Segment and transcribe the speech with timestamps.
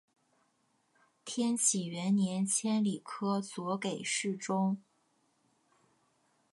[1.25, 4.81] 天启元年迁礼科左给事中。